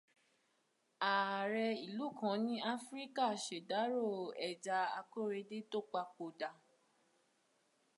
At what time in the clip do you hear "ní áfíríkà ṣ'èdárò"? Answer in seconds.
2.45-4.03